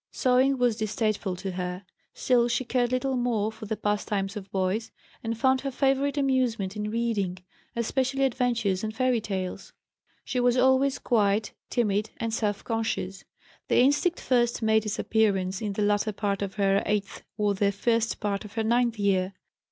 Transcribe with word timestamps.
Sewing 0.09 0.57
was 0.57 0.77
distasteful 0.77 1.35
to 1.35 1.51
her. 1.51 1.85
Still 2.15 2.47
she 2.47 2.65
cared 2.65 2.91
little 2.91 3.15
more 3.15 3.51
for 3.51 3.67
the 3.67 3.77
pastimes 3.77 4.35
of 4.35 4.49
boys, 4.51 4.89
and 5.23 5.37
found 5.37 5.61
her 5.61 5.69
favorite 5.69 6.17
amusement 6.17 6.75
in 6.75 6.89
reading, 6.89 7.37
especially 7.75 8.23
adventures 8.23 8.83
and 8.83 8.95
fairy 8.95 9.21
tales. 9.21 9.73
She 10.25 10.39
was 10.39 10.57
always 10.57 10.97
quiet, 10.97 11.53
timid, 11.69 12.09
and 12.17 12.33
self 12.33 12.63
conscious. 12.63 13.25
The 13.67 13.77
instinct 13.79 14.19
first 14.19 14.63
made 14.63 14.87
its 14.87 14.97
appearance 14.97 15.61
in 15.61 15.73
the 15.73 15.83
latter 15.83 16.13
part 16.13 16.41
of 16.41 16.55
her 16.55 16.81
eighth 16.87 17.21
or 17.37 17.53
the 17.53 17.71
first 17.71 18.19
part 18.19 18.43
of 18.43 18.53
her 18.53 18.63
ninth 18.63 18.97
year. 18.97 19.33